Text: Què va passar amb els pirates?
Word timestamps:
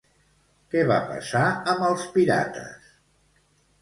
Què 0.71 0.85
va 0.91 0.97
passar 1.11 1.43
amb 1.75 1.85
els 1.91 2.07
pirates? 2.17 2.91